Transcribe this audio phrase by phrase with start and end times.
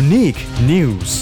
[0.00, 1.12] Unique News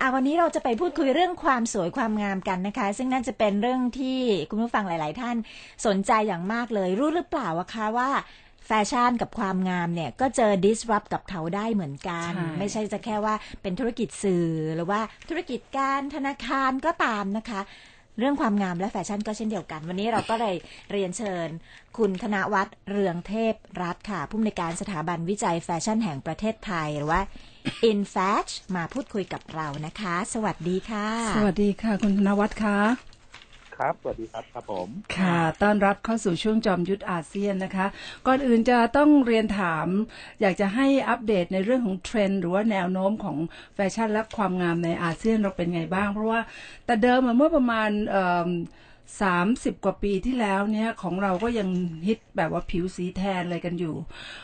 [0.00, 4.18] อะวันนี้เราจะไปพูดคุยเรื่องความสวยความงามกันนะคะ ซึ่งน่าจะเป็นเรื่องที่
[4.50, 5.36] คุณผู้ฟังหลาย ๆ ท่าน
[5.86, 8.10] สนใจอย่างมากเลย รู้หรือเปล่าอะคะว่า
[8.66, 17.60] แฟชั่นกับความงามเนี่ยก็เจอ disrupt กับเขาได้เหมือนกันใช่ไม่ใช่จะแค่ว่าเป็นธุรกิจสื่อหรือว่าธุรกิจการธนาคารก็ตามนะคะ
[18.18, 20.56] เรื่องความงามและแฟชั่นก็เช่นเดียวกัน วันนี้เราก็เลย
[20.92, 21.48] เรียนเชิญ
[21.98, 27.20] คุณธนวัฒน์เรืองเทพรัฐค่ะ ผู้อำนวยการสถาบันวิจัยแฟชั่นแห่งประเทศไทย หรือว่า
[27.90, 33.11] InFash มาพูดคุยกับเรานะคะ สวัสดีค่ะ สวัสดีค่ะ คุณธนวัฒน์คะ
[33.82, 37.86] ครับ สวัสดีครับครับผม ค่ะ ต้อนรับเข้าสู่ช่วงจอมยุทธอาเซียนนะคะ
[38.26, 39.86] ก่อนอื่นจะต้องเรียนถาม
[40.40, 43.36] อยากจะให้อัปเดตในเรื่องของเทรนด์หรือว่าแนวโน้มของ
[43.74, 46.40] แฟชั่นและความงามในอาเซียนเราเป็นไงบ้าง เพราะว่า
[46.86, 47.90] แต่เดิมเมื่อประมาณ
[49.22, 51.68] สามสิบกว่าปีที่แล้วเนี่ยของเราก็ยัง
[52.06, 53.94] ฮิตแบบว่าผิวสีแทนอะไรกันอยู่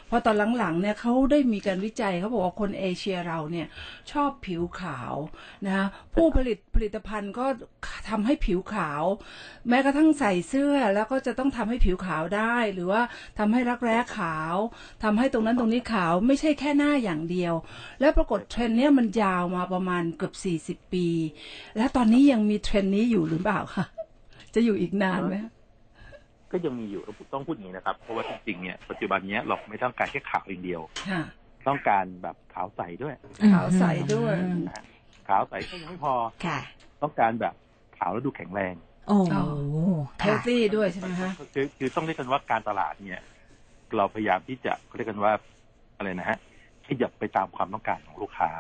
[0.07, 3.67] เพราะตอนหลังๆเนี่ยเขาได้มีการวิจัยเขาบอกว่าคนเอเชียเราเนี่ย
[4.13, 5.15] ชอบผิวขาว
[5.67, 7.47] นะคะผู้ผลิตผลิตภัณฑ์ก็
[8.09, 9.03] ทำให้ผิวขาว
[9.69, 13.03] แม้กระทั่งใส่เสื้อแล้วก็จะต้องทำให้ผิวขาวได้ หรือว่า
[13.39, 14.57] ทำให้รักแร้ขาว
[15.03, 17.55] ทำให้ตรงนั้นตรงนี้ขาวไม่ใช่แค่หน้าอย่างเดียว
[18.01, 20.31] แล้วปรากฏเทรนเนี้ยมันยาวมาประมาณเกือ
[20.75, 21.07] บ40 ปี
[21.77, 23.87] และตอนนี้ยังมีเทรนนี้อยู่หรือเปล่าคะ
[24.55, 25.37] จะอยู่อีกนานไหม
[26.53, 27.03] ก็ยังมีอยู่
[27.35, 31.23] ต้องพูดอย่างนี้นะครับ เพราะว่าจริงๆเนี่ยปัจจุบันเนี้ยเราไม่ต้องการแค่ขาวอย่างเดียวค่ะ
[31.69, 33.15] ต้องการแบบขาวใสด้วย
[33.53, 34.35] ขาวใสด้วย
[34.67, 34.85] นะฮะ
[35.29, 36.15] ขาวใสก็ยังไม่พอ
[36.47, 36.59] ค่ะ
[37.03, 37.55] ต้องการแบบ
[37.99, 38.75] ขาวแล้วดูแข็งแรง
[39.09, 39.35] โอ้โห
[40.19, 43.21] เฮค่ะลตี้ด้วยใช่ไหมคะคือคือต้องเรียกกันว่าการตลาดเนี่ย
[43.97, 45.33] เราพยายามที่จะเขาเรียกกันว่า
[45.97, 46.39] อะไรนะฮะ
[46.87, 48.51] ขยับไปตามความต้องการของลูกค้า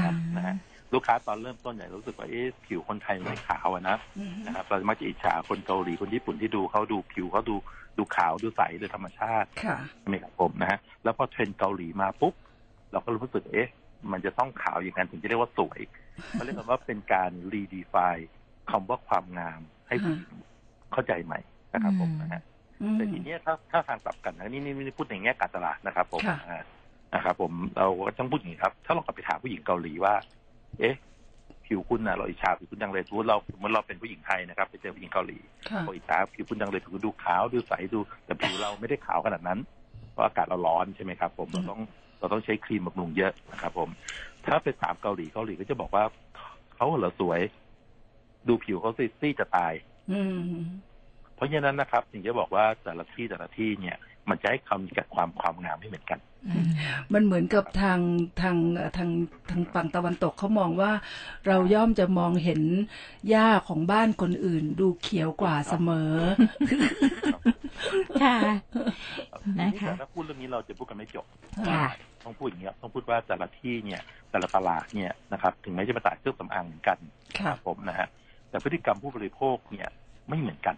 [0.00, 0.54] ค่ะนะฮะ
[0.92, 7.56] ลูกค้าตอนเริ่มต้นเนี่ยรู้สึกว่าเอ๊ะผิวคนไทยมันไม่ขาวอะนะอืมนะครับเรามักจะอิจฉาคนเกาหลีคนญี่ปุ่นที่ดูเขาดูผิวเขาดู
[7.98, 12.34] ดูขาวดูใสโดยธรรมชาติค่ะใช่ไหมครับผมนะฮะแล้วพอเทรนด์เกาหลีมาปุ๊บ
[12.92, 13.70] เราก็รู้สึกเอ๊ะ
[14.12, 15.80] มันจะต้องขาวอย่างนั้นถึงจะเรียกว่าสวย
[16.30, 17.94] เขาเรียกกันว่าเป็นการรีดีไฟ
[18.70, 20.30] คำว่าความงามให้ผู้หญิง
[20.92, 21.40] เข้าใจใหม่
[21.72, 22.42] นะครับผมนะฮะ
[22.82, 26.64] อืมแต่ทีเนี้ยถ้าถ้าทางกลับกันนะนี่นี่นี่พูดในแง่การตลาดนะครับ ผมค่ะนะฮะ
[27.14, 30.14] นะครับผมเราก็ต้องพูดอย่างนี้ครับ ถ้าเรากลับไปถามผู้หญิงเกาหลีว่า
[30.80, 30.94] เอ๊ะ
[31.66, 35.38] ผิวคุณนะเราอิจฉาผิวคุณจังเลยสมมติเราสมมติเราเป็นผู้หญิงไทยนะครับ ไปเจอผู้หญิงเกาหลี
[35.70, 39.58] ค่ะโอ้ยตาผิวคุณจังเลยผิวคุณดูขาวดูใสดู แต่ผิวเราไม่ได้ขาวขนาดนั้น
[40.12, 41.80] เพราะอากาศเราร้อนใช่ไหมครับ ผมเราต้อง
[42.18, 43.88] เราต้องใช้ครีมบำรุงเยอะนะครับ ผม
[44.46, 46.04] ถ้าไปถามเกาหลีเกาหลีก็จะบอกว่า
[46.74, 47.40] เขาเหรอสวย
[48.48, 49.72] ดูผิวเขาสิซี่จะตาย
[50.10, 50.20] อื
[50.54, 50.60] ม
[51.34, 53.96] เพราะฉะนั้นนะครับถึงจะบอกว่าแต่ละที่แต่ละที่เนี่ย
[54.30, 56.20] มันจะให้คำกับความความงามไม่เหมือนกัน
[57.12, 58.00] มันเหมือนกับทาง
[58.42, 59.10] ทางเอ่อทาง
[59.50, 60.92] ทางฝั่งตะวันตกเขามองว่า
[61.46, 62.60] เราย่อมจะมองเห็น
[63.28, 66.12] หญ้าของบ้านคนอื่น ดูเขียวกว่าเสมอ
[68.22, 68.38] ค่ะ
[69.60, 71.26] นะคะแต่ถ้าพูดเรื่องนี้เราจะพูดกันไม่จบ
[71.68, 71.86] ค่ะ
[72.24, 74.00] ต้องพูดอย่างนี้ครับต้องพูดว่าแต่ละที่เนี่ย
[74.30, 76.98] แต่ละตลาดเนี่ยนะครับ ถึงแม้จะมาตลาดเครื่องสำอางเหมือนกัน
[77.38, 78.08] ค่ะผมนะฮะ
[78.50, 79.88] แต่พฤติกรรมผู้บริโภคเนี่ย
[80.28, 80.74] ไม่เหมือนกัน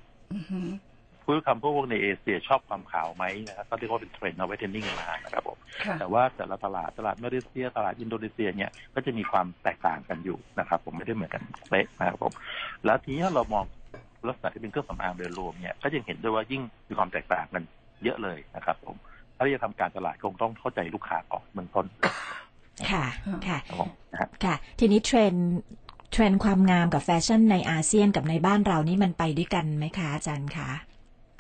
[1.29, 12.33] อือหือผู้บริโภคพวกในเอเชียชอบความขาวไหมนะครับก็เรียกว่าเป็นเทรนด์เอาไว้ trending กันมานะครับผมค่ะแต่ว่าแต่ละตลาดตลาดมาเลเซีย ตลาดอินโดนีเซียเนี่ยก็จะมีความแตกต่างกันอยู่นะครับ ผมไม่ได้เหมือนกันเป๊ะนะครับผม
[12.85, 13.65] แล้วทีนี้เรามอง
[14.29, 17.63] ลักษณะที่เป็นเครื่องสำอางโดยรวมเนี่ยก็ยังเห็นด้วยว่ายิ่งมีความแตกต่างกัน
[18.05, 18.97] เยอะเลยนะครับ ผม
[19.37, 21.87] ถ้าจะทำการตลาดคงต้องเข้าใจลูกค้าก่อนเบื้องต้น
[22.91, 23.05] ค่ะ
[23.47, 25.49] ค่ะครับผมนะฮะค่ะ ทีนี้เทรนด์
[26.13, 30.71] เทรนด์ความงามกับแฟชั่นในอาเซียนกับในบ้านเรานี่มันไปด้วยกันไหมคะอาจารย์คะ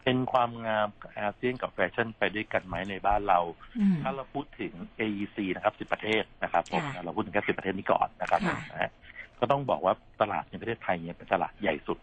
[0.09, 0.89] เป็นความงาม
[1.19, 3.41] อาเซียนกับแฟชั่นไปด้วยกันไหมในบ้านเรา
[3.79, 8.91] อืมถ้าเราพูดถึง AEC นะครับ10ประเทศนะครับผมค่ะเราพูดถึงแค่10ประเทศนี้ก่อนนะครับค่ะนะฮะ
[9.41, 11.99] ก็ต้องบอกว่าตลาดในประเทศไทยเนี่ยเป็นตลาดใหญ่สุด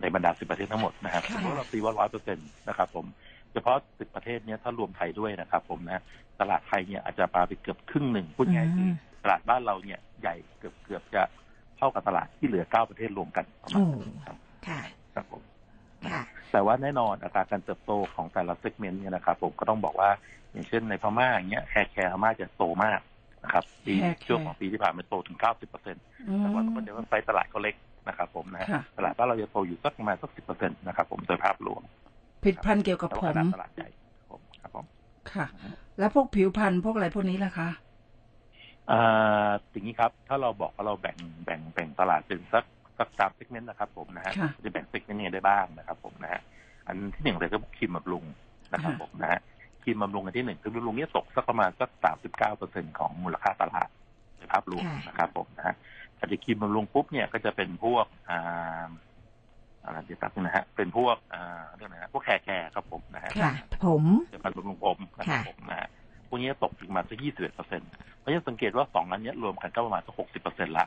[0.00, 3.06] ในบรรดา10ประเทศทั้งหมดนะครับค่ะสมมติเราตีว่า100เปอร์เซ็นต์นะครับผม
[3.52, 6.02] เฉพาะ10ประเทศเนี้ยถ้ารวมไทยด้วยนะครับ ผมนะ
[6.40, 8.90] ตลาดไทยเนี่ยอาจจะปาไปเกือบครึ่งหนึ่งพูดง่ายๆคือ
[9.22, 11.22] ตลาดบ้านเราเนี่ยใหญ่เกือบเกือบจะ
[11.78, 14.36] เท่ากับตลาดที่เหลือ9ประเทศรวมกันประมาโอ้ณนั้นครับ
[14.68, 14.80] ค่ะ
[15.14, 15.42] ครับผม
[16.12, 20.10] ค่ะ แต่ว่าแน่นอนอัตราการเติบโตของแต่ละ segment เนี่ยนะครับ ผมก็ต้องบอกว่า
[20.52, 23.00] อย่างเช่นในพม่าอย่างเงี้ย hair care พม่าจะโตมาก
[23.44, 27.74] นะครับปี Hair care ช่วงของปีที่ผ่านมาโตถึง 90เปอร์เซ็นต์อืมแต่ว่าคนเดียวกันไซส์ตลาดเขาเล็ก
[28.08, 31.82] นะครับ ผมนะค่ะตลาดบ้านเราจะโตอยู่สักประมาณสักสิบเปอร์เซ็นต์นะครับ ผมโดยภาพรวม
[32.42, 33.88] ผลิตภัณฑ์เกี่ยวกับแต่ผว่ามตลาดใหญ่
[34.30, 34.86] ผมครับผม
[35.32, 35.46] ค่ะ
[35.98, 37.68] แล้วพวกผิวพรรณพวกอะไรพวกนี้ล่ะคะ
[38.90, 42.64] อ่าอย่างนี้ครับ ถ้าเราบอกว่าเราแบ่งแบ่งแบ่งตลาดเป็นสัก
[43.00, 46.40] สักสาม segment นะครับผมนะฮะค่ะจะแบ่ง segment ยังไงได้บ้างนะครับผมนะฮะ
[46.86, 48.24] อันที่หนึ่งเลยก็ครีมบำรุง
[48.72, 49.40] นะครับค่ะผมนะฮะ
[49.82, 53.88] ครีมบำรุงอันที่หนึ่งครีมบำรุงเนี่ยตกสักประมาณสักสามสิบเก้าเปอร์เซ็นต์ของมูลค่าตลาด
[54.38, 55.74] ในภาพรวมค่ะนะครับผมนะฮะ
[56.16, 58.88] แต่จะครีมบำรุงปุ๊บเนี่ยก็จะเป็นพวกอ่า
[59.84, 63.52] อะไรเดี๋ยวแป๊บนึงนะฮะเป็นพวกอ่าเรื่องนะฮะพวก hair care ครับผมนะฮะค่ะ
[63.84, 65.56] ผมเดี๋ยวมันบำรุงผมนะครับค่ะ
[66.28, 70.86] ผมนี้ตกอีกมาสักยี่สิบเอ็ดเปอร์เซ็นต์เพราะฉะนั้นสังเกตว่าสองอันเนี้ยรวมกันก็ประมาณสักหกสิบเปอร์เซ็นต์ละ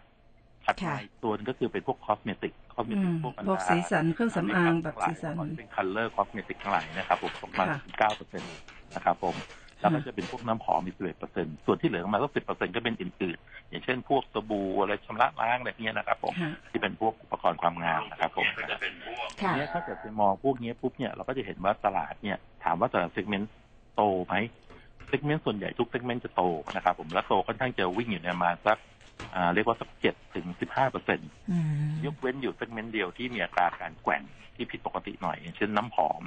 [0.66, 8.50] ถัดมาค่ะอีกตัวหนึ่งก็คือเป็นพวก cosmetic cosmetic อืมพวกบรรดาพวกสีสันเครื่องสำอางแบบสีสันเป็น color cosmetic ทั้งหลายนะครับผมประมาณค่ะเก้าเปอร์เซ็นต์
[8.96, 9.36] นะครับผม
[9.80, 18.48] แล้วก็จะเป็นพวกน้ำหอมมีสิบเอ็ดเปอร์เซ็นต์ส่วนที่เหลือประมาณสักสิบเปอร์เซ็นต์ก็เป็นอื่นๆอย่างเช่น พวกสบู่อะไรชำระล้างอะไรเงี้ยนะครับผมค่ะที่เป็นพวกอุปกรณ์ความงามนะครับผม
[19.42, 23.52] ค่ะเนี่ยถ้าเกิดไปมองพวกนี้ปุ๊บเนี่ยเราก็จะเห็นว่าตลาดเนี่ยถามว่าแต่ละ segment
[23.96, 24.36] โตไหม
[25.08, 26.44] segment ส่วนใหญ่ทุก segment จะโต
[26.76, 28.93] นะครับผมและโตค่อนข้างจะวิ่งอยู่ในประมาณสักอ่า
[29.54, 31.58] เรียกว่าสักเจ็ดถึงสิบห้าเปอร์เซ็นต์อื
[31.90, 34.22] มยกเว้นอยู่ segment เดียวที่มีอัตราการแกว่ง
[34.56, 36.24] ที่ผิดปกติหน่อยอย่างเช่นน้ำหอม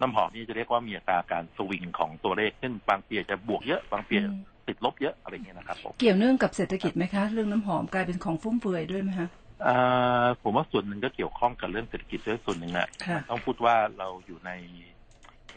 [0.00, 4.32] น้ำหอมนี่จะเรียกว่ามีอัตราการสวิงของตัวเลขเช่นบางปีอาจจะบวกเยอะบางปีอาจจะ
[4.68, 9.28] ติดลบเยอะอะไรอย่างเงี้ยนะครับผมเกี่ยวเนื่องกับเศรษฐกิจไหมคะ เรื่องน้ำหอมกลายเป็นของฟุ่มเฟือยด้วยไหมคะ
[9.66, 14.50] อ่าผมว่าส่วนหนึ่งก็เกี่ยวข้องกับเรื่องเศรษฐกิจด้วยส่วนหนึ่งนะค่ะต้องพูดว่าเราอยู่ใน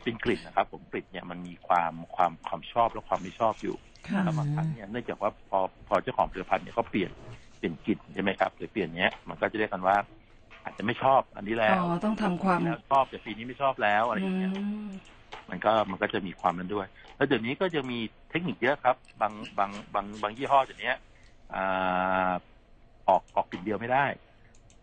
[0.03, 3.90] เป็นกลิ่นนะครับ ผมกลิ่นเนี่ยมันมีความความความชอบและความไม่ชอบอยู่ค่ะ
[4.23, 7.11] แล้วบางครั้งเนี่ยเนื่องจากว่าพอพอเจ้าของผลิตภัณฑ์เนี่ยเขาเปลี่ยน
[7.57, 9.97] เปลี่ยนกลิ่นใช่ไหมครับ หรือเปลี่ยนเนี้ยมันก็จะเรียกกันว่า
[10.63, 14.51] อาจจะไม่ชอบอันนี้แล้วอ๋อต้องทำความปีที่แล้วชอบแต่ปีนี้ไม่ชอบแล้วอะไรออืย่างเงี้ย
[14.85, 14.87] ม
[15.49, 17.95] มันก็มันก็จะมีความนั้นด้วย แล้วเดี๋ยวนี้ก็จะมี
[18.29, 20.91] เทคนิคเยอะครับ บางบางบางบางยี่ห้อเดี๋ยวนี้
[21.51, 21.57] อ่า
[23.07, 24.05] ออกออกกลิ่นเดียวไม่ได้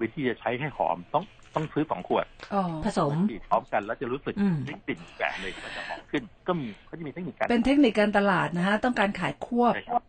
[0.01, 1.25] วิธีจะใช้ให้หอมต้อง
[1.55, 10.03] ต้องซื้อสองขวดอ๋อผสมฉีดพร้อมกันแล้วจะรู้สึกอืมได้กลิ่นแบบเลยมันจะหอมขึ้น ก็มีก็จะมีเทคนิคการเป็นเทคนิคการตลาดนะฮะต้องการขายควบใช่ครับ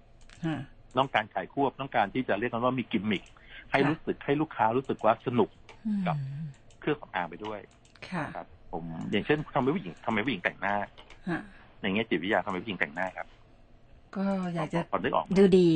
[0.45, 0.57] ค่ะ
[0.97, 3.23] ต้องการขายควบต้องการที่จะเรียกกันว่ามีกิมมิค
[3.71, 5.49] ให้ค่ะรู้สึกให้ลูกค้ารู้สึกว่าสนุก
[5.85, 6.15] อืมกับ
[6.79, 7.59] เครื่องสำอางไปด้วย
[8.09, 10.75] ค่ะครับ ผมอย่างเช่นทำให้ผู้หญิงทำให้ผู้หญิงแต่งหน้า
[11.29, 11.41] ฮะ
[11.81, 13.27] อย่างเงี้ยจิตวิทยาทำให้ผู้หญิงแต่งหน้าครับ
[14.15, 14.25] ก็
[14.55, 15.69] อยากจะพอได้ออกดูดี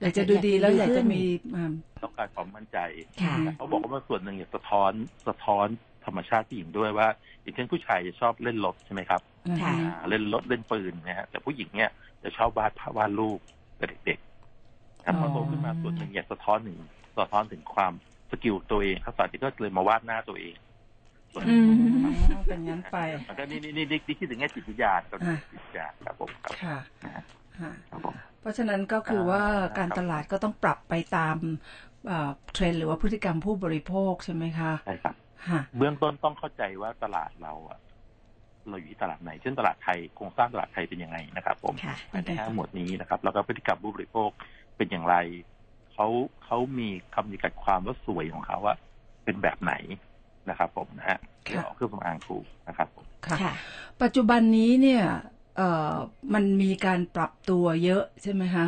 [0.00, 1.20] อยากจะดูดีแล้วอยากจะมี
[1.54, 1.72] อ่า
[2.02, 2.78] ต้องการความมั่นใจ
[3.22, 4.92] ค่ะเขาบอกว่ามันส่วนหนึ่งเนี่ยสะท้อน
[5.28, 5.66] สะท้อน
[6.06, 7.08] ธรรมชาติผู้หญิงด้วยว่า
[7.42, 9.20] อย่างเช่นผู้ชายจะชอบเล่นรถใช่ไหมครับ
[9.62, 11.90] ค่ะอ่าเล่นรถเล่นปืนนะฮะแต่ผู้หญิงเนี่ย
[12.22, 13.40] จะชอบวาดภาพวาดรูป
[13.76, 16.78] แต่เด็กๆครับพอโตขึ้นมาส่วนหนึ่งอยากสะท้อนถึง
[17.18, 17.92] สะท้อนถึงความ
[18.30, 20.54] skill ตัวเองทักษะที่ก็เลยมาวาดหน้าตัวเอง
[21.32, 22.96] ส่วนหอืนึ่งอืมอ๋อเป็นงั้นไป
[23.28, 27.92] มันก็นี่นี่นี่นี่คิดถึงแง่จิตวิทยาครับอ่าจิตวิทยาครับผมครับค่ะฮะค
[28.48, 31.36] รับผมเพราะฉะนั้นก็คือว่าอ่าการตลาดก็ต้องปรับไปตาม
[32.06, 35.14] เอ่อเทรนด์หรือว่าพฤติกรรมผู้บริโภคใช่ไหมคะใช่ครับ
[35.50, 37.78] ฮะเบื้องต้นต้องเข้าใจว่าตลาดเราอะ
[38.68, 44.30] เราอยู่ที่ตลาดไหน เช่นตลาดไทยโครงสร้างตลาดไทยเป็นยังไงนะครับ ผมค่ะภายในห้าหมวดนี้นะครับ แล้วก็พฤติกรรมผู้บริโภค
[44.76, 45.16] เป็นอย่างไร
[45.92, 46.06] เขา
[46.44, 48.74] เขามีคำนิกัดความว่าสวยของเขาว่า
[49.24, 49.74] เป็นแบบไหน
[50.48, 51.18] นะครับ ผมนะฮะ
[51.48, 53.52] ค่ะเดี๋ยวเอาเครื่องสำอางถูกนะครับผมค่ะค่ะ
[54.02, 55.22] ปัจจุบันนี้เนี่ยเอ่อ
[56.34, 58.66] มันมีการปรับตัวเยอะใช่ไหมคะ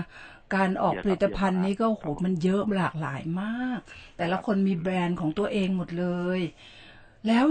[0.54, 3.80] การออกผลิตภัณฑ์นี้ก็โหมันเยอะหลากหลายมาก
[4.16, 6.06] แต่ละคนมีแบรนด์ของตัวเองหมดเล
[6.38, 6.40] ย
[7.26, 7.44] แล้ว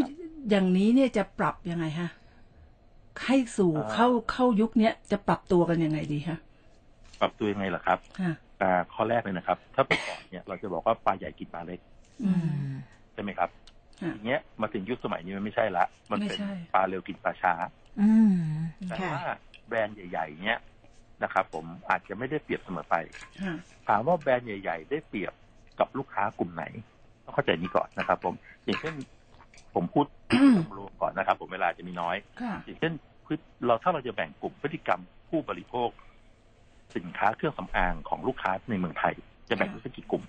[0.50, 2.10] อย่างนี้เนี่ยจะปรับยังไงฮะ
[3.26, 6.38] ให้สู่เข้าเข้ายุคเนี้ยจะปรับตัวกันยังไงดีฮะ
[7.22, 11.80] ปรับตัวยังไงล่ะครับฮะอ่าข้อแรกเลยนะครับ ถ้าเป็นก่อนเนี่ยเราจะบอกว่าปลาใหญ่กินปลาเล็ก
[12.26, 12.74] อืม
[13.14, 13.50] ใช่ไหมครับ
[14.02, 17.54] ฮะทีเนี้ยมาถึงยุคสมัยนี้มันไม่ใช่ละ มันเป็นไม่ใช่ปลาเร็วกินปลาช้า
[18.02, 18.36] อืม
[18.88, 19.24] แต่ค่ะว่า
[19.68, 20.60] แบรนด์ใหญ่ ๆ เนี้ย
[21.24, 22.96] นะครับผมอาจจะไม่ได้เปรียบเสมอไป
[23.44, 23.56] ฮะ
[23.88, 25.34] ถามว่าแบรนด์ใหญ่ ๆ ได้เปรียบ
[25.80, 26.66] กับลูกค้ากลุ่มไหน
[27.26, 28.34] ต้องเข้าใจนี้ก่อนนะครับ ผม
[28.66, 28.96] อย่างเช่น
[29.76, 30.06] ผมพูด
[30.78, 32.94] รวมๆก่อนนะครับ ผมเวลาจะมีน้อยค่ะอย่างเช่น
[33.26, 33.34] พฤ
[33.66, 35.90] เราถ้าเราจะแบ่งกลุ่มพฤติกรรมผู้บริโภค
[36.96, 39.14] สินค้าเครื่องสำอางของลูกค้าในเมืองไทย
[39.50, 40.24] จะแบ่งเป็นสักกี่กลุ่ม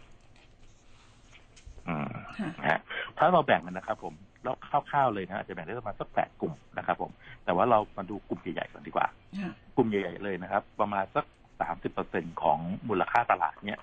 [1.90, 2.08] อืม
[2.40, 2.80] ฮะนะฮะ
[3.18, 4.54] ถ้าเราแบ่งกันนะครับ ผมแล้ว
[4.90, 7.10] คร่าวๆเลยนะอาจจะแบ่งได้ประมาณสักแปดกลุ่มนะครับ ผม
[7.44, 9.06] แต่ว่าเรามาดูกลุ่มใหญ่ๆก่อนดีกว่า
[9.42, 11.24] ฮะกลุ่มใหญ่ๆเลยนะครับ ประมาณสัก
[11.60, 13.80] สามสิบเปอร์เซ็นของมูลค่าตลาดเนี่ย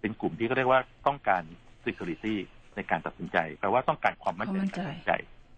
[0.00, 1.42] เป็นกลุ่มที่เขาเรียกว่าต้องการ
[1.84, 2.34] security
[2.76, 5.12] ในการตัดสินใจแปลว่าต้องการความมั่นใจในการตัดสินใจ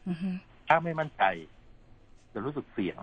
[0.09, 0.31] อือฮึ
[0.69, 1.23] ถ้าไม่มั่นใจ
[2.33, 2.97] จะรู้สึกเสี่ยง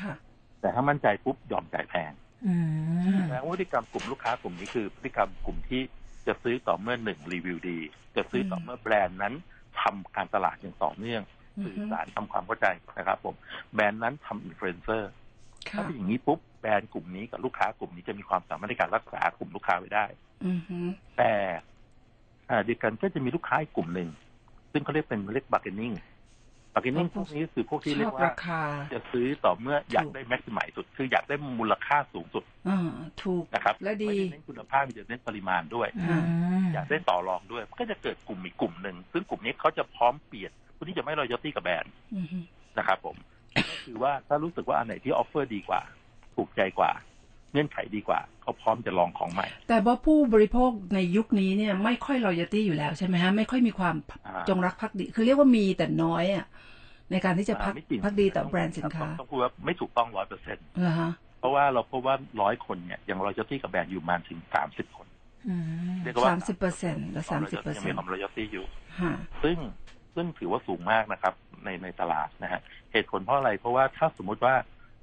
[0.00, 0.12] ค่ะ
[0.60, 2.12] แต่ถ้ามั่นใจปุ๊บยอมจ่ายแพง
[2.46, 2.54] อื
[3.18, 5.82] มแสดงว่าพฤติกรรมกลุ่มลูกค้ากลุ่มนี้คือพฤติกรรมกลุ่มที่
[6.26, 7.78] จะซื้อต่อเมื่อหนึ่งรีวิวดี
[8.16, 9.34] จะซื้อต่อเมื่อแบรนด์นั้น
[9.80, 11.22] ทำการตลาดอย่างต่อเนื่อง
[11.58, 12.66] อือฮึสื่อสารทำความเข้าใจ
[12.98, 13.34] นะครับ ผม
[13.74, 15.10] แบรนด์นั้นทำอินฟลูเอนเซอร์
[15.68, 20.06] ค่ะถ้าเป็นอย่างนี้ปุ๊บแบรนด์กลุ่มนี้กับลูกค้ากลุ่มนี้จะมีความสามารถในการรักษากลุ่มลูกค้าไว้ได้
[20.46, 20.78] อือฮึ
[21.16, 21.32] แต่
[22.50, 24.08] อ่าเดียวกันก็จะมีลูกค้าอีกกลุ่มหนึ่ง
[24.72, 25.92] ซึ่งเขาเรียกเป็นเรียก bargaining
[26.74, 28.62] bargaining พวกนี้คือพวกที่ชอบเรียกว่าราคา
[28.92, 32.90] จะซื้อต่อเมื่ออยากได้ maximize สุด คืออยากได้มูลค่าสูงสุดอ่า
[33.22, 36.24] ถูกนะครับและดีไม่ได้เน้นคุณภาพมีแต่เน้นปริมาณด้วยอืม
[36.74, 42.38] อยากได้ต่อรองด้วยก็จะเกิดกลุ่มอีกกลุ่มหนึ่งซึ่งกลุ่มนี้เขาจะพร้อมเปลี่ยนผู้ที่จะไม่ loyalty กับแบรนด์อือฮึ
[42.78, 43.16] นะครับผม
[43.68, 45.80] ก็คือว่าถ้ารู้สึกว่าอันไหนที่ offer ดีกว่า
[46.36, 46.92] ถูกใจกว่า
[47.52, 53.94] เงื่อนไขดีกว่าเขาพร้อมจะลองของใหม่ แต่ว่าผู้บริโภคในยุคนี้เนี่ยไม่ค่อย loyalty อยู่แล้วใช่ไหมฮะไม่ค่อยมีความ
[54.26, 56.46] อ่าจงรักภักดี คือเรียกว่ามีแต่น้อยอะ
[57.10, 65.06] ในการที่จะภักอ่าไม่จงรักภักดีต่อแบรนด์สินค้าต้องต้องพูดว่าไม่ถูกต้องร้อยเปอร์เซ็นต์เหรอฮะเพราะว่าเราพบว่าร้อยคนเนี่ยยัง loyalty กับแบรนด์อยู่ประมาณถึงสามสิบคน
[65.48, 65.54] อื
[65.90, 68.64] มเรียกว่าสามสิบเปอร์เซ็นต์และสามสิบเปอร์เซ็นต์ยังเซ็มีนต์ความ loyalty อยู่
[69.00, 69.58] ฮะซึ่ง
[70.14, 72.60] ซึ่งถือว่าสูงมากนะครับในในตลาดนะฮะ
[72.92, 74.54] เหตุผลเพราะอะไรเพราะว่าถ้าสมมุติว่า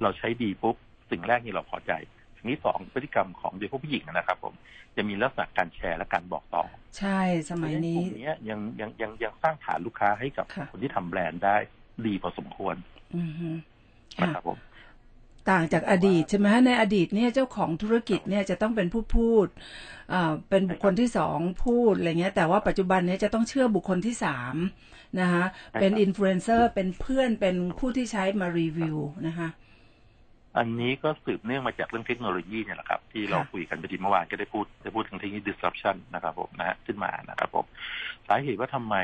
[0.02, 0.76] เราใช้ดีปุ๊บ
[1.12, 1.92] สิ่งแรกนี่เราพอใจ
[2.40, 4.54] สิ่งที่สองพฤติกรรมของโดยเฉพาะผู้หญิงนะครับ ผม
[4.96, 6.64] จะมีลักษณะการแชร์และการบอกต่อ
[6.98, 7.20] ใช่
[7.50, 11.58] สมัยนี้กลุ่มเนี้ยยังยังยังยังสร้างฐานลูกค้าให้กับค่ะคนที่ทำแบรนด์ได้
[12.06, 12.76] ดีพอสมควร
[13.16, 13.60] อือฮึนะ
[14.20, 14.60] ค่ะครับผม
[15.50, 19.48] ต่างจากอดีตใช่ไหมฮะในอดีตเนี่ยเจ้าของธุรกิจเนี่ยจะต้องเป็นผู้พูด
[20.14, 24.56] อ่าเป็นบุคคลที่สองพูดอะไรเงี้ย แต่ว่าปัจจุบันเนี้จะต้องเชื่อบุคคลที่สาม
[25.20, 25.44] นะคะ
[25.80, 29.50] เป็นอินฟลูเอนเซอร์เป็นเพื่อนเป็นผู้ที่ใช้มารีวิวนะคะ
[30.60, 37.66] อันนี้ก็สืบเนื่องมาจากเรื่องเทคโนโลยีเนี่ยแหละครับ ที่เราค่ะคุยกันไปทีเมื่อวานก็ได้พูดได้พูดถึงเทคโนโลยี disruption นะครับผมนะฮะขึ้นมานะครับผม
[38.28, 38.96] สาเหตุว่าทำไม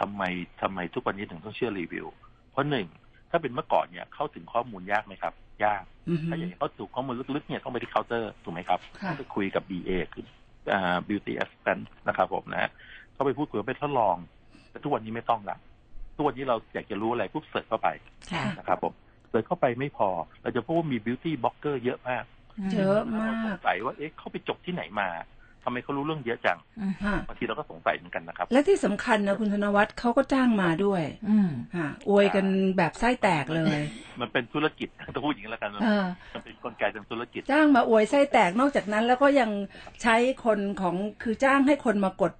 [0.00, 0.22] ทำไม
[0.62, 2.06] ทำไมทุกวันนี้ถึงต้องเชื่อรีวิว
[2.50, 2.86] เพราะหนึ่ง
[3.30, 10.24] ถ้าเป็นเมื่อก่อนเนี่ยเข้าถึงข้อมูลยากไหมครับ ยากอือฮึถ้าอยากจะเข้าถึงข้อมูลลึกๆเนี่ยต้องไปที่เคาน์เตอร์ถูกไหมครับค่ะต้องไปคุยกับ BA คือ
[10.72, 12.70] อ่า beauty assistant นะครับผมนะฮะ
[13.14, 14.16] เข้าไปพูดคุยไปทดลอง
[14.70, 15.56] แต่ทุกวันนี้ไม่ต้องละ
[16.16, 17.88] ทุกวันนี้เราอยากจะรู้อะไรปุ๊บเสิร์ชเข้าไป
[18.32, 18.92] ค่ะนะครับผม
[19.34, 20.08] เสิร์ชเข้าไปไม่พอ
[20.42, 22.24] เราจะพบว่ามี beauty blogger เยอะมาก
[22.72, 25.08] เยอะมาเราสกงสัยว่าเอ๊ะเขาไปจบที่ไหนมา
[25.64, 33.80] ทำไมเขารู้เรื่องเยอะจังอืมฮะบางทีเราก็สงสัยเหมือนกันนะครับ และที่สำคัญนะคุณธนวัฒน์เขาก็จ้างมาด้วย อืมฮะอวยกันแบบไส้แตกเลย
[34.20, 39.50] มันเป็นธุรกิจต้องพูดอย่างนี้แล้วกันเออมันเป็นกลไกทางธุรกิจ จ้างมาอวยไส้แตกนอกจากนั้น แล้วก็ยัง
[40.02, 42.32] ใช้คนของคือจ้างให้คนมากด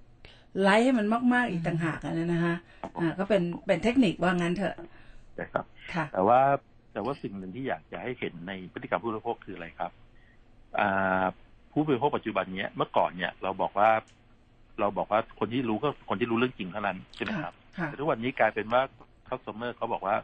[0.61, 2.55] ไลค์ให้มันมากๆอีกต่างหากอะนะฮะ
[2.99, 4.75] อ่าก็เป็นเป็นเทคนิคว่างั้นเถอะ
[5.39, 6.39] นะครับค่ะแต่ว่า
[6.95, 9.91] แต่ว่าสิ่งหนึ่งที่อยากจะให้เห็นในพฤติกรรมผู้บริโภคคืออะไรครับ
[10.79, 11.25] อ่า
[11.71, 13.89] ผู้บริโภคปัจจุบันเนี้ยเมื่อก่อนเนี่ยเราบอกว่า
[14.79, 18.81] เราบอกว่าคนที่รู้ก็คนที่รู้เรื่องจริงเท่านั้นใช่ไหมครับค่ะแต่ทุกวันนี้กลายเป็นว่า
[19.29, 20.15] customer เขาบอกว่า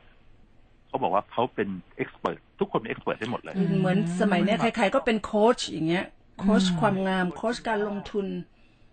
[0.87, 1.69] เขาบอกว่าเขาเป็น
[2.01, 6.05] expert ทุกคนเป็น expert ได้หมดเลยอืมเหมือนสมัยเนี้ยใครๆก็เป็นโค้ชอย่างเงี้ย
[6.39, 8.27] โค้ชอืมความงามโค้ชการลงทุน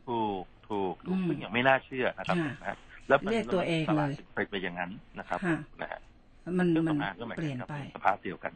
[0.08, 2.76] ถูกถูกอืมซึ่งอย่างไม่น่าเชื่อนะครับค่ะนะฮะ
[3.08, 6.00] แล้วเรียกตัวเองเลยเป็นไปอย่างนั้นนะครับค่ะนะฮะ
[6.58, 8.52] มันเครื่องมันสำอางก็หมายเปลี่ยนถึงไปสภาพเดียวกัน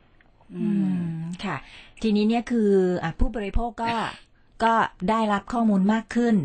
[0.54, 1.56] อือืมมค่ะ
[2.02, 2.70] ทีนี้เนี่ยคือ
[3.02, 3.92] อะผู้บริโภคก็
[4.64, 4.74] ก็
[5.10, 6.36] ได้รับข้อมูลมากขึ้น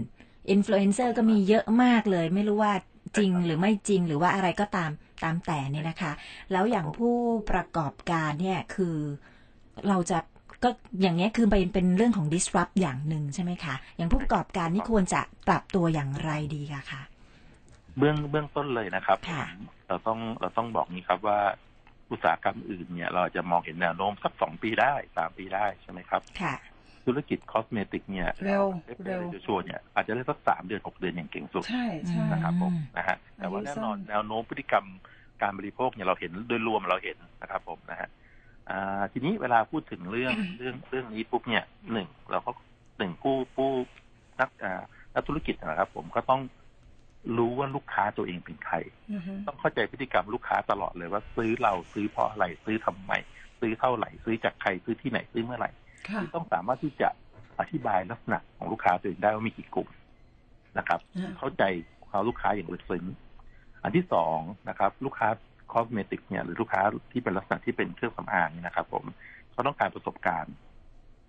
[0.51, 2.73] อินฟลูเอนเซอร์ก็มีเยอะมากเลย ไม่รู้ว่า
[3.17, 4.91] จริงหรือไม่จริงหรือว่าอะไรก็ตาม
[5.23, 6.11] ตามแต่เนี่ยนะคะ
[6.51, 7.15] แล้วอย่างผู้
[7.51, 8.97] ประกอบการเนี่ยคือ
[9.87, 10.19] เราจะ
[10.63, 10.69] ก็
[11.01, 17.01] อย่างเนี้ยคือเป็นเป็นเรื่องของ disrupt อย่างหนึ่งใช่ไหมคะ อย่างผู้ประกอบการนี่ควรจะปรับตัวอย่างไรดีคะคะ
[17.97, 19.43] เบื้องเบื้องต้นเลยนะครับค่ะ
[19.87, 21.39] เราต้องเราต้องบอกนี้ครับว่า
[22.11, 26.55] อุตสาหกรรมอื่นเนี่ยเราจะมองเห็นแนวโน้มสักสองปีได้สามปีได้ใช่ไหมครับค่ะ
[27.05, 34.85] ธุรกิจ cosmetic เนี่ยเร็วเร็เร็ววชัวร์เนี่ยอาจจะได้สักสามเดือนหกเดือนอย่างเก่งสุดใช่ใช่นะครับผมอืมนะฮะแต่ว่าอายุสั้นแน่นอนแนวโน้มพฤติกรรม
[35.41, 38.09] การบริโภคเนี่ยเราเห็นโดยรวมเราเห็นนะครับผมนะฮะ
[38.69, 42.51] อ่าทีนี้เวลาพูดถึงเรื่องเรื่องเรื่องนี้ปุ๊บเนี่ยหนึ่งเราก็
[42.97, 43.69] หนึ่งผู้ผู้
[44.39, 44.81] นักอ่า
[45.13, 46.41] นักธุรกิจนะครับ ผมก็ต้อง
[47.37, 48.75] รู้ว่าลูกค้าตัวเองเป็นใคร
[49.11, 53.11] อือฮึต้องเข้าใจพฤติกรรมลูกค้าตลอดเลยว่าซื้อเราซื้อเพราะอะไรซื้อทำไม
[53.59, 55.69] ซื้อเท่าไหร่ซื้อจากใครซื้อที่ไหนซื้อเมื่อไหร่
[56.07, 57.09] ค่ะที่ต้องสามารถที่จะ
[57.59, 59.89] อธิบายลักษณะของลูกค้าตัวเองได้ว่ามีกี่กลุ่ม
[60.77, 61.63] นะครับอ่าเข้าใจ
[62.07, 63.05] เขาลูกค้าอย่างลึกซึ้ง
[63.83, 65.27] อันที่สองนะครับ ลูกค้า
[65.71, 66.81] คอสเมติกเนี่ยหรือลูกค้า
[67.11, 69.03] ที่เป็นลักษณะที่เป็นเครื่องสำอางเนี่ยนะครับ ผม
[69.51, 70.53] เขาต้องการประสบการณ์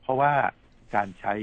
[0.03, 0.33] เพราะว่า
[0.95, 1.35] การใช้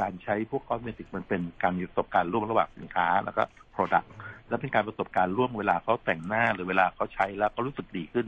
[0.00, 3.42] การใช้พวกคอสเมติกมันเป็นการมีประสบการณ์ร่วมระหว่างสินค้า แล้วก็
[3.76, 4.08] Product
[4.48, 8.26] และเป็นการประสบการณ์ร่วมเวลาเขาแต่งหน้าหรือเวลาเขาใช้แล้วเขารู้สึกดีขึ้น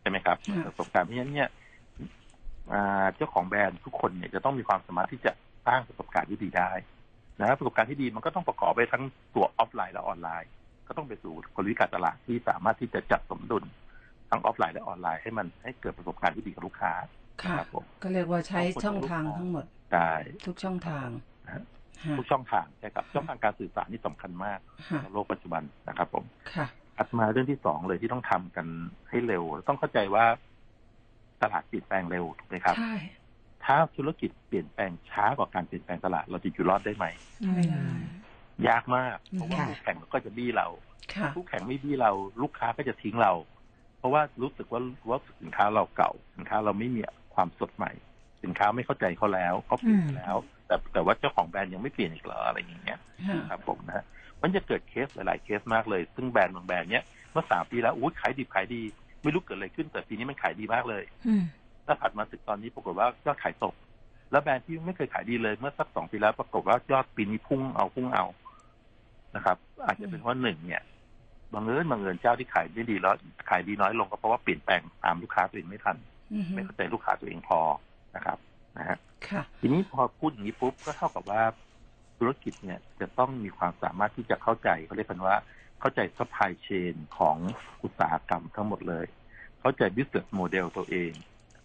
[0.00, 1.48] ใช่ไหมครับค่ะประสบการณ์เพราะฉะนั้นเนี่ย
[2.72, 5.32] อ่าเจ้าของแบรนด์ทุกคนเนี่ยจะต้องมีความสามารถที่จะ
[5.66, 6.70] สร้างประสบการณ์ที่ดีได้
[7.40, 9.02] นะครับประสบการณ์ที่ดีมันก็ต้องประกอบไปทั้ง
[9.34, 10.50] ตัวออฟไลน์และออนไลน์
[10.88, 13.64] ก็ต้องไปสู่กลยุทธ์การตลาดที่สามารถที่จะจัดสมดุล
[14.30, 16.92] ทั้งออฟไลน์และออนไลน์ให้มันให้เกิดประสบการณ์ที่ดีกับลูกค้า
[17.42, 20.10] ค่ะครับผมก็เรียกว่าใช้ช่องทางทั้งหมดได้
[20.46, 21.08] ทุกช่องทาง
[21.46, 21.62] นะฮะฮะ
[22.16, 24.58] ทุกช่องทางใช่ครับช่องทางการสื่อสารนี่สำคัญมาก
[24.90, 26.24] ฮะในโลกปัจจุบันนะครับผม
[26.54, 28.66] ค่ะถัดมาเรื่องที่สองเลยที่ต้องทำกัน
[29.08, 30.24] ให้เร็ว ต้องเข้าใจว่า
[31.42, 32.94] ตลาดเปลี่ยนแปลงเร็วถูกไหมครับใช่
[33.64, 37.06] ถ้าธุรกิจเปลี่ยนแปลงช้ากว่าการเปลี่ยนแปลงตลาดเราจะอยู่รอดได้ไหม
[37.54, 37.80] ไม่ได้
[38.68, 40.66] ยากมากเพราะว่าค่ะคู่แข่งก็จะบี้เรา
[41.14, 42.10] ค่ะคู่แข่งไม่บี้เรา
[42.42, 43.32] ลูกค้าก็จะทิ้งเรา
[43.98, 47.00] เพราะว่ารู้สึกว่าว่าสินค้าเราเก่า สินค้าเราไม่มี
[47.34, 47.92] ความสดใหม่
[48.42, 50.36] สินค้าไม่เข้าใจเขาแล้วเขาเปลี่ยนไปแล้ว
[50.66, 54.04] แต่แต่ว่าเจ้าของแบรนด์ยังไม่เปลี่ยนอีกเหรออะไรอย่างเงี้ยฮะครับผมนะ
[54.42, 58.80] มันจะเกิดเคสหลายๆเคสมากเลย ซึ่งแบรนด์บางแบรนด์เนี้ยเมื่อสามปีแล้วอุ้ยขายดีขายดี
[59.22, 61.42] ไม่รู้เกิดอะไรขึ้นแต่ปีนี้มันขายดีมากเลยอืม
[61.84, 63.74] แล้วถัดมาถึงตอนนี้ปรากฏว่ายอดขายตก
[64.30, 68.24] แล้วแบรนด์ที่ไม่เคยขายดีเลยเมื่อสักสองปีแล้วปรากฏว่ายอดปีนี้พุ่งเอาพุ่งเอา
[69.36, 69.56] นะครับ
[69.86, 70.82] อาจจะเป็นเพราะหนึ่งเนี่ย
[71.52, 73.14] บางเอิญบางเอิญเจ้าที่ขายไม่ดีแล้ว
[73.50, 75.96] ขายดีน้อยลงก็เพราะว่าเปลี่ยนแปลงตามลูกค้าตัวเองไม่ทัน
[76.32, 77.60] อือฮึไม่เข้าใจลูกค้าตัวเองพอ
[78.16, 78.38] นะครับ
[78.78, 81.42] นะฮะค่ะทีนี้พอพูดอย่างนี้ปุ๊บก็เท่ากับว่า
[82.18, 85.36] ธุรกิจเนี่ยจะต้องมีความสามารถที่จะเข้าใจเขาเรียกกันว่า
[85.80, 87.36] เข้าใจ supply chain ของ
[87.82, 89.06] อุตสาหกรรมทั้งหมดเลย
[89.60, 91.12] เข้าใจ business model ตัวเอง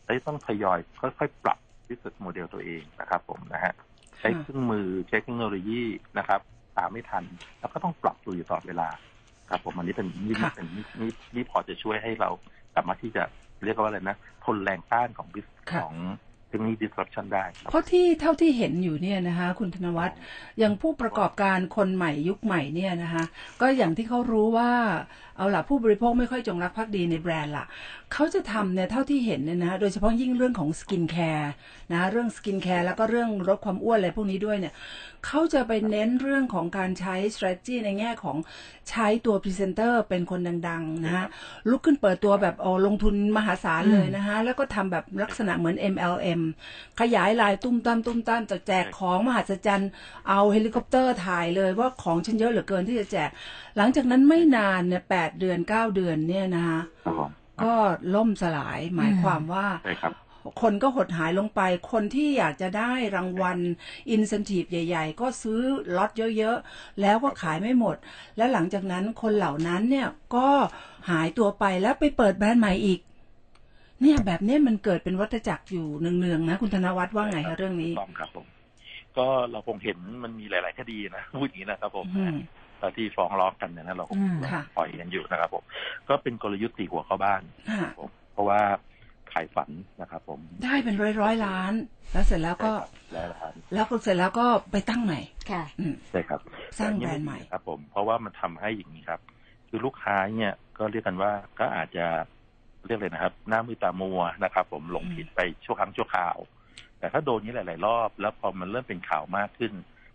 [0.04, 3.74] และต้องทยอยค่อยๆปรับ business model ตัวเองนะครับผมนะฮะ
[4.20, 5.84] ใช้เครื่องมือใช้เทคโนโลยี
[6.18, 6.42] นะครับ
[6.78, 7.24] ตามไม่ทัน
[7.60, 8.90] แล้วก็ต้องปรับตัวอยู่ตลอดเวลา
[9.50, 12.30] ครับ ผมอันนี้เป็นนี่ค่ะเป็นนี่นี่นี่พอจะช่วยให้เรา
[12.76, 13.24] สามารถที่จะ
[13.64, 15.96] เรียกว่าอะไรนะทนแรงต้านของ business ค่ะของ
[16.52, 20.18] เทคโนโลยี disruption ได้เพราะที่เท่าที่เห็นอยู่เนี่ยนะคะคุณธนวัฒน์
[20.60, 23.24] อย่างผู้ประกอบการคนใหม่ยุคใหม่เนี่ยนะคะ
[23.62, 24.70] ก็อย่างที่เขารู้ว่า
[25.38, 27.66] เอาล่ะผู้บริโภคไม่ค่อยจงรักภักดีในแบรนด์ล่ะ
[28.14, 31.52] เขาจะทำเนี่ยเท่าที่เห็นเนี่ยนะคะโดยเฉพาะยิ่งเรื่องของ skincare
[31.92, 34.74] นะเรื่อง skincare แล้วก็เรื่องลดความอ้วนอะไรพวกนี้ด้วยเนี่ย
[35.26, 38.38] เขาจะไปเน้นเรื่องของการใช้ strategy ในแง่ของ
[38.90, 41.26] ใช้ตัวพรีเซนเตอร์เป็นคนดังๆนะคะ
[41.70, 46.42] ลุกขึ้นเปิดตัวแบบโอ้ลงทุนมหาศาลเลยนะคะแล้วก็ทำแบบลักษณะเหมือน MLM
[47.00, 49.90] ขยายลายตุ้มตั้มตุ้มตั้มจะแจกของมหัศจรรย์
[50.30, 53.30] เอาเฮลิคอปเตอร์ถ่ายเลยว่าของฉันเยอะเหลือเกินที่จะแจก
[53.78, 57.32] หลังจากนั้นไม่นานเนี่ยแปดเดือนเก้าเดือนเนี่ยนะคะครับผม
[57.66, 57.76] ก็
[58.16, 60.14] ล่มสลายหมายความว่าใช่ครับ
[60.62, 63.58] คนก็หดหายลงไป คนที่อยากจะได้รางวัล
[64.10, 65.62] อิน n ซ i น e ใหญ่ ๆ ก็ซื้อ
[65.98, 67.96] ล็อตเยอะๆ แล้วก็ขายไม่หมด
[68.38, 70.50] และหลังจากนั้นคนเหล่านั้นเนี่ยก็
[71.10, 73.00] หายตัวไปแล้วไปเปิดแบรนด์ใหม่อีก
[74.02, 78.46] เนี่ยแบบเนี้ยมันเกิดเป็นวัฏจักรอยู่เนืองๆนะ คุณธนวัฒน์ว่าไงคะเรื่องนี้ต้องครับผม
[79.18, 82.38] ก็เราคงเห็นมันมีหลาย ๆ คดีนะพูดอย่างนี้นะครับผมอืมเอ่อ
[82.98, 85.64] ที่ฟ้องร้องกันเนี่ยนะเราคงอืมค่ะปล่อยกันอยู่นะครับผม
[86.10, 88.62] ก็เป็นกลยุทธ์ตีหัวเข้าบ้านค่ะผมเพราะว่า
[89.32, 89.70] ขายฝัน
[90.02, 91.74] นะครับผม ได้เป็นร้อยร้อยๆล้าน
[92.14, 92.72] แล้วเสร็จแล้วก็
[93.12, 95.20] ใช่ครับแล้วทานแล้วก็เสร็จแล้วก็ไปตั้งใหม่
[95.52, 96.40] ค่ะอืมใช่ครับ
[96.80, 99.20] สร้างแบรนด์ใหม่ครับ ผม เพราะว่ามันทำให้อย่างนี้ครับ
[99.70, 102.06] คือลูกค้าเนี่ยก็เรียกกันว่าก็อาจจะ
[102.86, 106.38] เรียกเลยนะครับ หน้ามือตามัวนะครับ ผมหลงผิดไปชั่วครั้งชั่วคราว
[107.00, 109.74] แต่ถ้าโดนนี้หลาย ๆ รอบ แล้วพอมันเริ่มเป็นข่าวมากขึ้น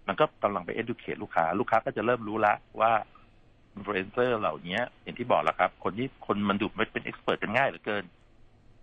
[0.08, 2.92] มันก็กำลังไป educate ลูกค้า ลูกค้าก็จะเริ่มรู้ละว่า
[3.74, 8.04] อินฟลูเอนเซอร์เหล่านี้อย่างที่บอกแล้วครับ คนที่คนมันดูเป็นเอ็กซ์เพรสกันง่ายเหลือเกิน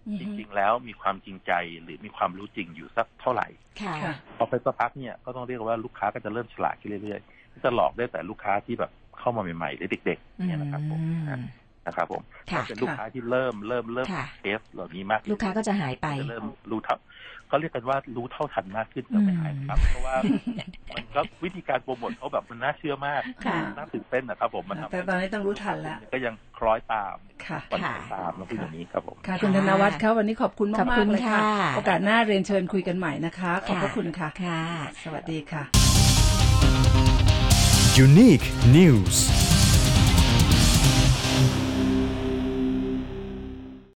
[0.07, 1.51] อือจฮึริง ๆ แล้วมีความจริงใจ
[1.83, 3.47] หรือมีความรู้จริงอยู่สักเท่าไหร่
[3.81, 11.43] ค่ะค่ะพอไปสักพักเนี่ยก็ต้องเรียกว่าลูกค้าก็จะเริ่มฉลาดขึ้นเรื่อยๆจะหลอกได้แต่ลูกค้าที่แบบเข้ามาใหม่ๆหรือเด็ก ๆ เนี่ยนะครับผมอืม
[11.87, 16.97] นะครับผมค่ะถ้าเป็นลูกค้าที่เริ่มเริ่มเริ่มค่ะเทสเหล่านี้มากขึ้นลูกค้าก็จะหายไปจะเริ่มรู้เท่า
[17.51, 20.15] ก็เรียกกันว่ารู้เท่าทันมากขึ้นแต่ไม่หายครับ เพราะว่า
[20.95, 27.15] มันก็วิธีการโปรโมทเขาแบบมันน่าเชื่อมากค่ะน่าตื่นเต้นนะครับผมมันทำแต่ตอนนี้ต้องรู้ทันแล้วก็ยังคล้อยตาม
[27.45, 34.63] ค่ะปันค่ะตามมาพูดอย่างนี้ครับผมค่ะคุณธนวัฒน์ครับวันนี้ขอบคุณขอบมากคุๆณเลยค่ะค่ะ โอกาสหน้าเรียนเชิญคุยกันใหม่นะคะ ขอบพระคุณค่ะค่ะ
[35.03, 35.63] สวัสดีค่ะ
[38.05, 39.17] Unique News